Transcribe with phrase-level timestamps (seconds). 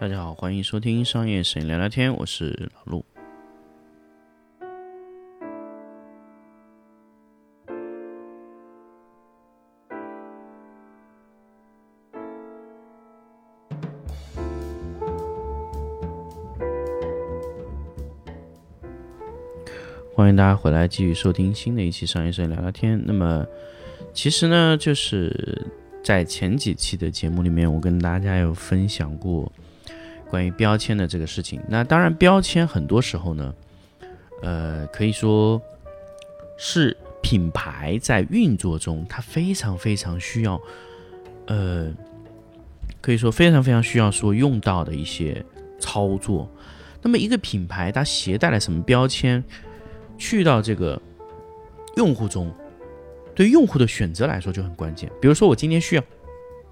[0.00, 3.04] 大家好，欢迎收听商业摄影聊聊天，我是老陆。
[20.14, 22.98] 欢迎大家回来继续收听新的一期商业摄影聊聊天。
[23.04, 23.46] 那么，
[24.14, 25.66] 其实呢，就是
[26.02, 29.52] 在前几期的节目里面，我跟大家有分享过
[30.30, 31.60] 关于标签的这个事情。
[31.68, 33.54] 那当然，标签很多时候呢，
[34.42, 35.60] 呃，可以说
[36.56, 40.60] 是品牌在运作中，它非常非常需要，
[41.46, 41.92] 呃，
[43.00, 45.44] 可以说非常非常需要说用到的一些
[45.78, 46.48] 操作。
[47.02, 49.42] 那么，一个品牌它携带了什么标签？
[50.18, 51.00] 去到这个
[51.96, 52.52] 用户中，
[53.34, 55.10] 对用户的选择来说就很关键。
[55.18, 56.02] 比如说，我今天需要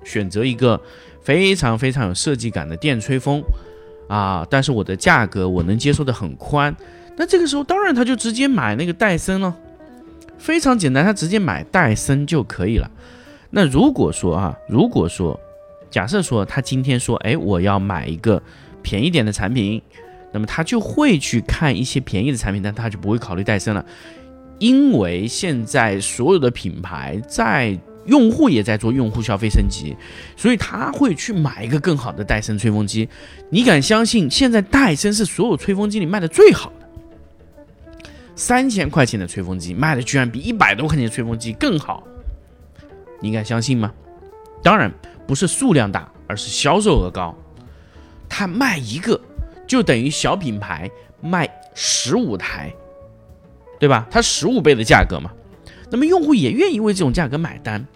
[0.05, 0.81] 选择一个
[1.23, 3.43] 非常非常有设计感的电吹风
[4.09, 6.75] 啊，但是我的价格我能接受的很宽，
[7.17, 9.55] 那这个时候当然他就直接买那个戴森了，
[10.39, 12.91] 非常简单，他直接买戴森就可以了。
[13.51, 15.39] 那如果说啊，如果说
[15.91, 18.43] 假设说他今天说，哎，我要买一个
[18.83, 19.83] 便宜点的产品。
[20.31, 23.83] 那么他就会去看一些便宜的产品，但他就不会考虑戴森了，
[24.59, 27.75] 因为现在所有的品牌在
[28.09, 29.97] 用户也在做用户消费升级，
[30.37, 33.09] 所以他会去买一个更好的戴森吹风机。
[33.51, 38.09] 你敢相信现在戴森是所有吹风机里卖的最好的？
[38.35, 42.03] 三千块钱的吹风机卖的居然比一百多块钱的吹风机更好，
[43.21, 43.93] 你敢相信吗？
[44.63, 44.93] 当然
[45.27, 47.37] 不是数量大，而是销售额高，
[48.29, 49.21] 他卖一个。
[49.67, 52.73] 就等于小品牌卖十五台，
[53.79, 54.07] 对吧？
[54.11, 55.31] 它十五倍的价格嘛，
[55.91, 57.87] 那么用户也愿意为这种价格买单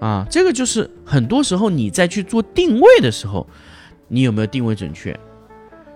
[0.00, 0.26] 啊。
[0.30, 3.46] 这个就是很多时候你在去做定位的时候，
[4.08, 5.18] 你有没有定位准确？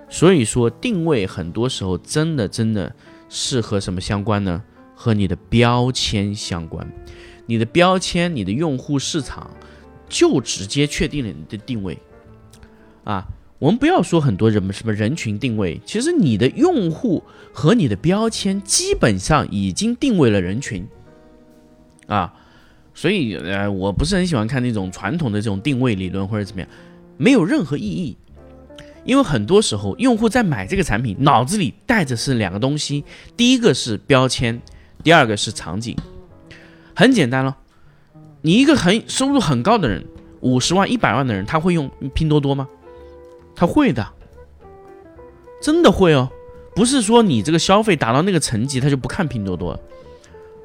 [0.09, 2.95] 所以说定位很多时候真的真的
[3.29, 4.63] 是和什么相关呢？
[4.95, 6.87] 和你的标签相关。
[7.47, 9.51] 你的标签，你的用户市场
[10.09, 11.99] 就直接确定了你的定位
[13.05, 13.27] 啊。
[13.59, 17.23] 我们不要说很多人什么人群定位，其实你的用户
[17.53, 20.89] 和你的标签基本上已经定位了人群
[22.07, 22.35] 啊，
[22.95, 26.69] 所以呃，我不是很喜欢看那种传统的这种定位理论或者怎么样，
[27.17, 28.17] 没有任何意义，
[29.05, 33.05] 因为很多时候用户在买这个产品，脑子里带着是两个东西，
[33.37, 34.61] 第一个是标签，
[35.03, 35.97] 第二个是场景，
[36.95, 37.57] 很简单了，
[38.43, 40.05] 你一个很收入很高的人，
[40.41, 42.69] 五十万、一百万的人，他会用拼多多吗？
[43.55, 44.07] 他会的，
[45.63, 46.31] 真的会哦，
[46.75, 49.81] 不是说你这个消费达到那个层级，他就不看拼多多了，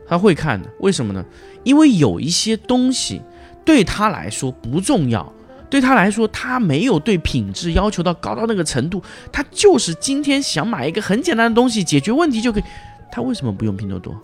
[0.07, 0.69] 他会看的。
[0.79, 1.23] 为什么呢？
[1.63, 3.21] 因为有一些东西
[3.63, 5.33] 对他来说不重要，
[5.69, 9.01] 对他来说他没有对品质要求到高到那个程度，
[9.31, 12.63] 他就是今天想买一个很简单的东西解决问题就可以。
[13.11, 14.15] 他为什么不用拼多多？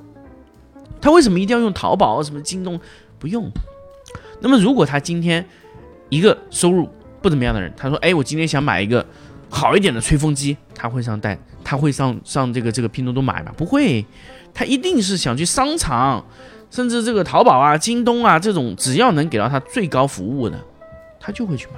[1.02, 2.22] 他为什么一定要用淘宝？
[2.22, 2.80] 什么京东
[3.18, 3.50] 不用？
[4.42, 5.46] 那么如果他今天
[6.10, 6.90] 一个收入。
[7.22, 9.06] 不怎么样的人，他说：“哎，我今天想买一个
[9.48, 13.54] 好一点的吹风机，他会上带，他会上上这个这个拼多多买吗？
[13.56, 14.04] 不会，
[14.54, 16.26] 他一定是想去商场，
[16.70, 20.60] 甚至这个淘宝啊、京东啊这种，只要能给到他最高服务的，
[21.20, 21.74] 他就会去买。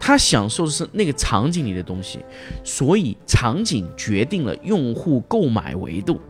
[0.00, 2.18] 他享受的是那个场景里的东西，
[2.64, 6.20] 所以场景决定了用户购买维度。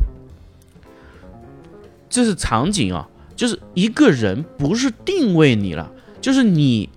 [2.09, 5.91] 这是场景啊，就是一个人不是定位你了，
[6.21, 6.89] 就是你。”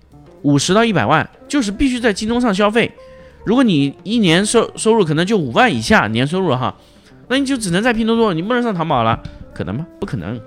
[0.42, 2.88] 五十到一百万，就是必须在京东上消费。
[3.44, 6.76] 如果你一年收收入可能就五万以下年收入哈，
[7.28, 9.22] 那你就只能在拼多多，你不能上淘宝了，
[9.54, 9.86] 可能吗？
[9.98, 10.40] 不可能。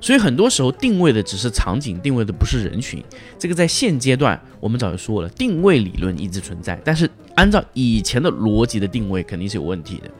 [0.00, 3.02] 所以很多时候定位的只是场景，定位的不是人群。
[3.38, 10.10] 这个在现阶段我们早就说了，定位理论一直存在，但是按照以前的逻辑的定位肯定是有问题的。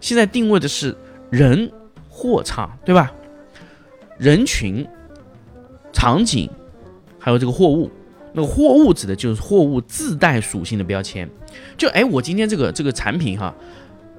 [0.00, 0.96] 现在定位的是
[1.30, 1.70] 人、
[2.08, 3.12] 货场，对吧？
[4.18, 4.86] 人群、
[5.92, 6.48] 场景，
[7.18, 7.90] 还有这个货物。
[8.34, 11.28] 那个货物指的就是货物自带属性的标签，
[11.76, 13.54] 就哎，我今天这个这个产品哈，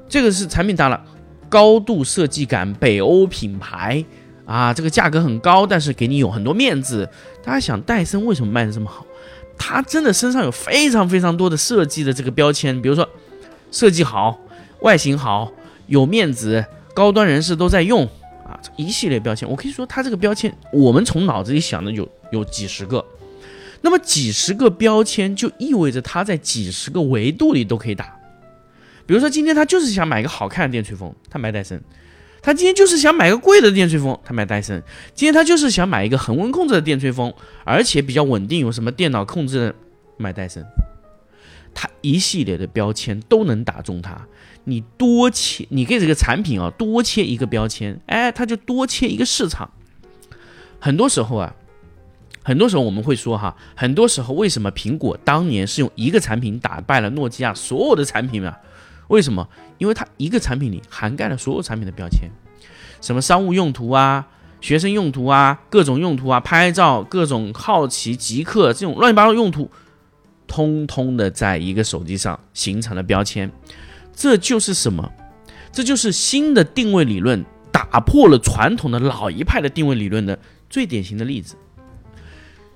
[0.07, 1.03] 这个是产品大了
[1.49, 4.03] 高度设计感，北欧品牌
[4.45, 7.07] 啊，这个价格很高，但是给你有很多面子。
[7.43, 9.05] 大家想戴森为什么卖的这么好？
[9.57, 13.07] 它真的身上有非常非常多的设计的这个标签，比如说
[13.71, 14.39] 设计好、
[14.81, 15.51] 外形好、
[15.87, 16.63] 有面子、
[16.93, 18.03] 高端人士都在用
[18.45, 19.49] 啊，这一系列标签。
[19.49, 23.03] 我可以说它这个标签，我们从脑子里想的有有几十个。
[23.81, 28.17] 那么几十个标签就意味着他在几十个维度里都可以打。
[29.05, 31.79] 比如说今天他就是想买一个好看的电吹风，他买戴森；
[32.41, 34.79] 他今天就是想买个贵的电吹风，他买戴森；
[35.13, 37.33] 今天他就是想买一个恒温控制的电吹风，
[37.63, 39.75] 而且比较稳定，有什么电脑控制的，
[40.17, 40.65] 买戴森。
[41.75, 44.27] 它一系列的标签都能打中它。
[44.65, 49.69] 你多切，你给这个产品啊多切一个标签，哎，它就多切一个市场。
[50.79, 51.55] 很多时候啊，
[52.43, 58.53] 很多时候我们会说哈，很多时候为什么苹果当年是用一个产品打败了诺基亚所有的产品呢？
[59.07, 59.47] 为什么？
[59.77, 62.29] 因为它一个产品里涵盖了所有产品的标签，
[63.01, 64.27] 什么商务用途啊、
[64.61, 69.69] 学生用途啊、各种用途啊、拍照、各种好奇、极客这种乱七八糟用途，
[70.47, 73.51] 通通的在一个手机上形成了标签。
[74.15, 75.11] 这就是什么？
[75.71, 80.37] 这就是新的定位理论打破了传统的老一派的定位理论的
[80.69, 81.55] 最典型的例子。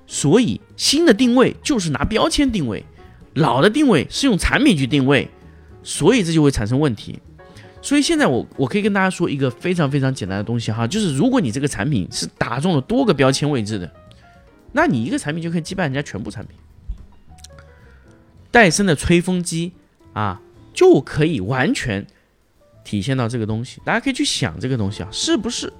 [0.07, 2.83] 所以，新的定位就是拿标签定位，
[3.33, 5.29] 老的定位是用产品去定位，
[5.87, 7.17] 所以这就会产生问题。
[7.81, 13.89] 所以现在我我可以跟大家说一个非常非常简单的东西哈，就是如果你这个产品是打中了多个标签位置的，
[14.73, 16.57] 那你一个产品就可以击败人家全部产品。
[18.51, 19.71] 戴森的吹风机
[20.13, 20.41] 啊。
[20.77, 22.05] 就可以完全
[22.83, 25.73] 体现到这个东西，大家可以去想这个东西啊，是不是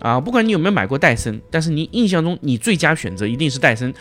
[0.00, 0.18] 啊？
[0.18, 3.94] 不管你有没有买过戴森，但是你印象中你最佳选择一定是戴森，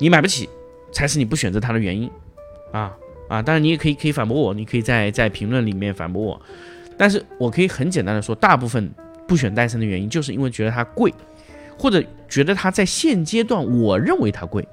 [0.00, 0.48] 你买不起
[0.90, 2.10] 才是你不选择它的原因
[2.72, 2.96] 啊
[3.28, 3.42] 啊！
[3.42, 6.40] 当然你也可以可以反驳我，你可以在在评论里面反驳我，
[6.96, 8.90] 但是我可以很简单的说，大部分
[9.26, 11.12] 不选戴森的原因就是因为觉得它贵，
[11.78, 14.66] 或者觉得它在现阶段我认为它贵，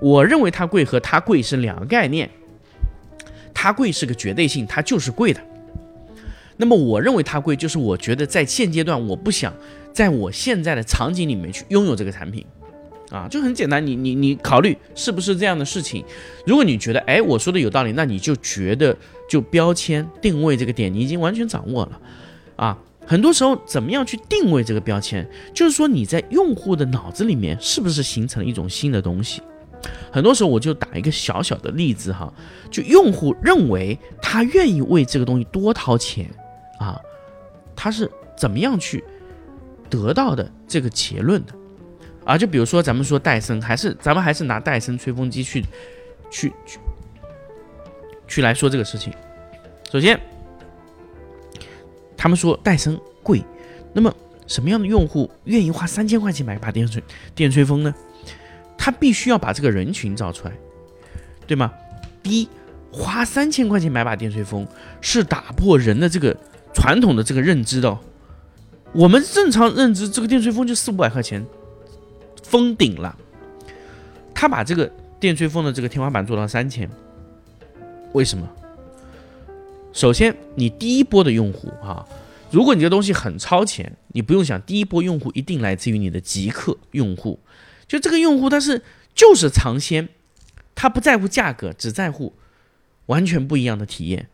[0.00, 2.28] 我认为它贵和它贵是两个概念。
[3.54, 5.40] 它贵是个绝对性，它就是贵的。
[6.56, 9.52] 那么我认为它贵，就是我觉得在现阶段我不想
[9.92, 12.46] 在我现在的场景里面去拥有这个产品，
[13.10, 16.04] 啊，就很简单，你你你考虑是不是这样的事情？
[16.46, 18.96] 如果你觉得哎我说的有道理，那你就觉得
[19.28, 22.00] 就标签定位这个点你已经完全掌握了，
[22.56, 29.40] 啊，很多时候怎么样去定位这个标签，就是说你在用户的脑子里面是不是形成了一种新的东西？
[30.10, 32.30] 很多时候我就打一个小小的例子哈，
[32.70, 36.28] 就用户认为他愿意为这个东西多掏钱
[36.80, 37.00] 啊，
[37.74, 39.02] 他是怎么样去
[39.88, 41.54] 得到的这个结论的
[42.28, 42.36] 啊？
[42.36, 45.64] 就比如说咱们说戴森，还是咱们还是拿戴森吹风机去
[46.30, 46.78] 去去
[48.26, 49.10] 去来说这个事情。
[49.90, 50.20] 首先，
[52.18, 53.42] 他们说戴森贵，
[53.94, 54.14] 那么
[54.46, 57.02] 什么样的用户愿意花三千块钱买一把电吹
[57.34, 57.94] 电吹风呢？
[58.76, 60.52] 他必须要把这个人群找出来，
[61.46, 61.72] 对吗？
[62.22, 62.48] 第一，
[62.92, 64.68] 花三千块钱买把电吹风
[65.00, 66.36] 是打破人的这个
[66.74, 67.98] 传统的这个认知的。
[68.92, 71.44] 我们正常认知，这个电吹风就四五百块钱
[72.42, 73.16] 封顶了。
[74.34, 76.88] 他把这个电吹风的这个天花板做到三千，
[78.12, 78.48] 为什么？
[79.92, 82.06] 首先，你第一波的用户啊，
[82.50, 87.40] 如果你这东西很超前，你不用想，第一波用户一定来自于你的极客用户。
[87.88, 88.82] 就这个用户他是
[89.14, 90.08] 就是尝鲜，
[90.74, 92.34] 他不在乎价格，只在乎
[93.06, 94.28] 完全不一样的体验。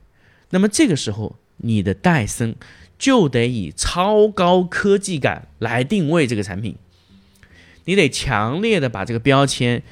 [0.51, 2.57] 那么这个时候，你的戴森
[2.99, 6.77] 就得以超高科技感来定位这个产品，
[7.85, 9.83] 你得强烈的把这个标签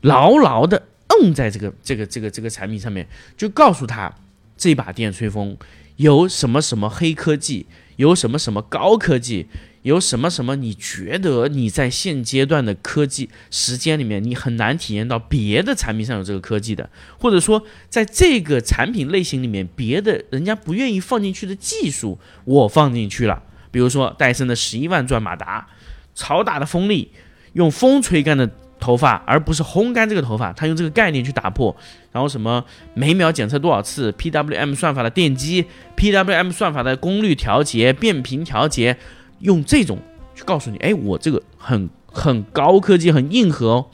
[0.00, 3.06] 牢牢的摁在这个这个这个这个产品上面，
[3.36, 4.14] 就告诉他
[4.56, 5.56] 这把电吹风
[5.96, 9.46] 有什么什么黑科技，有什么什么高科技。
[9.82, 10.54] 有什么什么？
[10.54, 23.42] 你觉得你在现阶段的科技时间里面，你很难体验到别的产品上有这个科技的，或者说在这个产品类型里面，别的人家不愿意放进去的技术，我放进去了。
[23.72, 25.66] 比如说戴森的十一万转马达，
[26.14, 27.10] 超大的风力，
[27.52, 31.74] 用风吹干的头发，而不是烘干这个头发，他用这个概念去打破。
[32.10, 32.64] 然后什么
[32.94, 35.64] 每秒检测多少次，PWM 算法的电机
[35.96, 38.96] ，PWM 算法的功率调节、变频调节。
[39.38, 39.98] 用这种
[40.36, 43.86] 去告诉你，哎，我这个很很高科技，很硬核哦。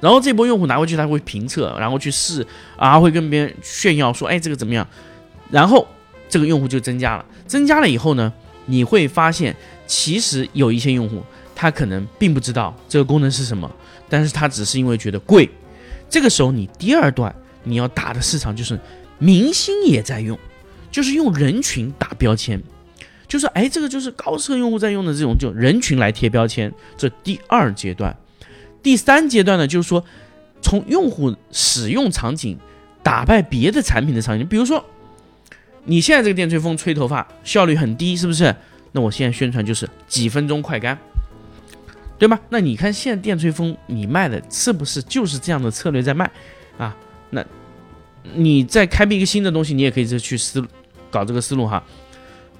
[0.00, 4.86] 然后这波用户拿回去，他会评测，然后去试啊，会跟别人炫耀说，哎，这个怎么样？
[5.50, 5.86] 然后
[6.28, 8.30] 这个用户就增加了，增加了以后呢，
[8.66, 9.56] 你会发现，
[9.88, 11.20] 其实有一些用户
[11.56, 13.68] 他可能并不知道这个功能是什么，
[14.08, 15.50] 但是他只是因为觉得贵。
[16.08, 18.78] 这个时候，你第二段你要打的市场就是
[19.18, 20.38] 明星也在用，
[20.92, 22.62] 就是用人群打标签。
[23.26, 28.16] 就是哎，这个就是高奢用户在用的这种就人群来贴标签，这第二阶段，
[28.82, 30.02] 第三阶段呢，就是说
[30.62, 32.58] 从用户使用场景
[33.02, 34.82] 打败别的产品的场景，比如说
[35.84, 38.54] 你现在这个电吹风吹头发效率很低，是不是？
[38.92, 40.98] 那我现在宣传就是几分钟快干，
[42.18, 42.38] 对吗？
[42.48, 46.30] 那你看现在电吹风你卖的是不是就是这样的策略在卖
[46.78, 46.96] 啊？
[47.30, 47.44] 那
[48.34, 50.66] 你再开辟一个新的东西，你也可以再去思
[51.10, 51.82] 搞这个思路哈。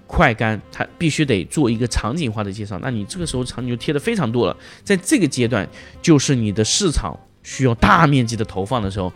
[0.07, 2.79] 快干，它必须得做一个场景化的介绍。
[2.81, 5.69] 那你这个时候场景就贴的非常多了，在这个阶段，
[6.01, 9.13] 就是你的市场需要大面积的投放的时候，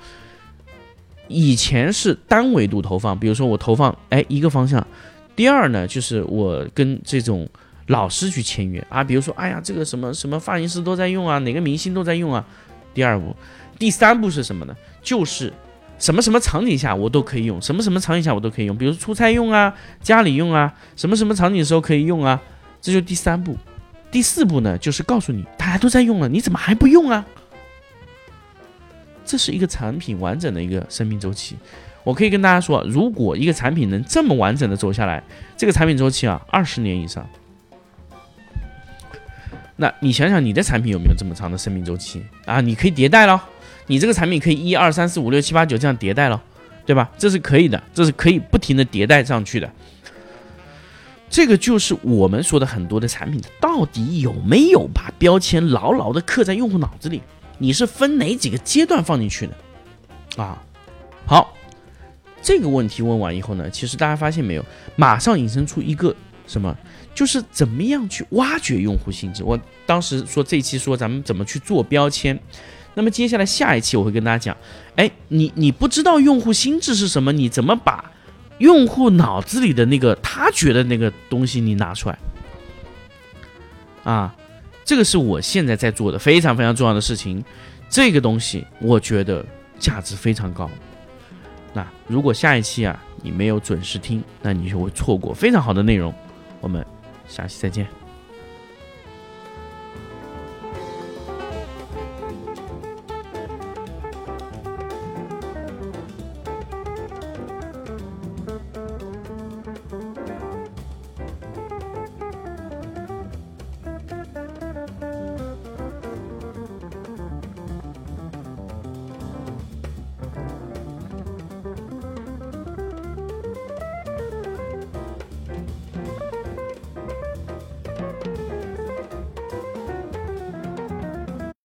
[1.28, 4.86] 以前是单维度投放，比如说我投放哎一个方向。
[5.34, 7.48] 第二呢，就是我跟这种
[7.86, 12.44] 老师去签约啊，比如说哎呀这个什么什么发型师都在用啊，哪个明星都在用啊。
[12.94, 13.34] 第二步，
[13.78, 14.76] 第三步是什么呢？
[15.02, 15.52] 就是
[15.98, 22.40] 什么什么场景下我都可以用，什么什么场景下我都可以用，比如出差用啊，家里用啊，什么什么场景的时候可以用啊。
[22.80, 23.56] 这就第三步。
[24.10, 27.24] 第四步呢，就是告诉你大家都在用了，你怎么还不用啊？
[29.24, 31.56] 这是一个产品完整的一个生命周期。
[32.04, 35.22] 我可以跟大家说，如果一个产品能这么完整的走下来，
[35.56, 37.26] 这个产品周期啊，二十年以上。
[39.76, 42.60] 那你想想，你的产品有没有这么长的生命周期啊？
[42.60, 43.42] 你可以迭代了，
[43.86, 46.40] 你这个产品可以一二三四五六七八九这样迭代了，
[46.84, 47.10] 对吧？
[47.18, 49.70] 这是可以的，这是可以不停的迭代上去的。
[51.30, 57.22] 这个就是我们说的很多的产品，到底有没有把标签牢牢的刻在用户脑子里？
[57.58, 60.42] 你是分哪几个阶段放进去的？
[60.42, 60.62] 啊，
[61.24, 61.54] 好，
[62.42, 64.64] 这个问题问完以后呢，其实大家发现没有，
[64.96, 66.14] 马上引申出一个
[66.46, 66.76] 什么，
[67.14, 69.44] 就是怎么样去挖掘用户心智。
[69.44, 72.38] 我当时说这一期说咱们怎么去做标签，
[72.94, 74.56] 那么接下来下一期我会跟大家讲，
[74.96, 78.10] 哎，你你不知道用户心智是什么，你怎么把？
[78.58, 82.18] 用户脑子里的那个他觉得那个东西你拿出来
[84.04, 84.32] 啊，
[84.84, 87.42] 这个是我现在在做的非常非常重要的事情。
[87.88, 89.44] 这个东西我觉得
[89.80, 90.70] 价值非常高。
[91.72, 96.12] 那如果下一期啊你没有准时听，那你就会错过非常好的内容。
[96.60, 96.84] 我们
[97.26, 98.01] 下期再见。